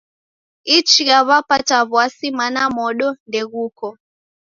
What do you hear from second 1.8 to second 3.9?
w'asi mana modo ndeghuko.